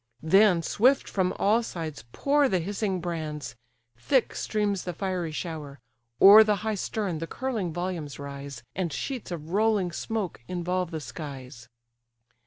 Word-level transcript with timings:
Then 0.23 0.63
swift 0.63 1.07
from 1.07 1.31
all 1.33 1.61
sides 1.61 2.05
pour 2.11 2.49
The 2.49 2.57
hissing 2.57 3.01
brands; 3.01 3.55
thick 3.95 4.33
streams 4.33 4.83
the 4.83 4.93
fiery 4.93 5.31
shower; 5.31 5.79
O'er 6.19 6.43
the 6.43 6.55
high 6.65 6.73
stern 6.73 7.19
the 7.19 7.27
curling 7.27 7.71
volumes 7.71 8.17
rise, 8.17 8.63
And 8.75 8.91
sheets 8.91 9.29
of 9.29 9.51
rolling 9.51 9.91
smoke 9.91 10.41
involve 10.47 10.89
the 10.89 11.01
skies. 11.01 11.69